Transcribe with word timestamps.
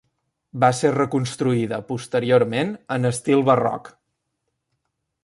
Va 0.61 0.69
ser 0.77 0.89
reconstruïda 0.95 1.79
posteriorment 1.91 2.73
en 2.97 3.11
estil 3.11 3.45
barroc. 3.51 3.93